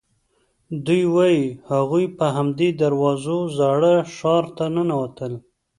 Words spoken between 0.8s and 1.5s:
دوی وایي